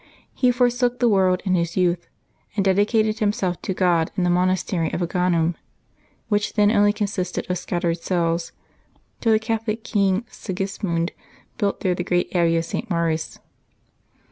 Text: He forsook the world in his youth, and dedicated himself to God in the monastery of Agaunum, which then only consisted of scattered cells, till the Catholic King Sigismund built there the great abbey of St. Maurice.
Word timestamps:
He 0.33 0.49
forsook 0.49 0.97
the 0.97 1.07
world 1.07 1.43
in 1.45 1.53
his 1.53 1.77
youth, 1.77 2.07
and 2.55 2.65
dedicated 2.65 3.19
himself 3.19 3.61
to 3.61 3.71
God 3.71 4.09
in 4.17 4.23
the 4.23 4.31
monastery 4.31 4.91
of 4.91 4.99
Agaunum, 5.01 5.53
which 6.27 6.53
then 6.53 6.71
only 6.71 6.91
consisted 6.91 7.47
of 7.51 7.59
scattered 7.59 7.99
cells, 7.99 8.51
till 9.19 9.31
the 9.33 9.37
Catholic 9.37 9.83
King 9.83 10.25
Sigismund 10.31 11.11
built 11.59 11.81
there 11.81 11.93
the 11.93 12.03
great 12.03 12.35
abbey 12.35 12.57
of 12.57 12.65
St. 12.65 12.89
Maurice. 12.89 13.37